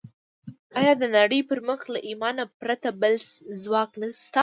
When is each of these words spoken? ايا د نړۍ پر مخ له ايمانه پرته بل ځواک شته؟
ايا 0.79 0.93
د 1.01 1.03
نړۍ 1.17 1.41
پر 1.49 1.59
مخ 1.67 1.81
له 1.93 1.99
ايمانه 2.07 2.43
پرته 2.61 2.89
بل 3.01 3.13
ځواک 3.63 3.91
شته؟ 4.23 4.39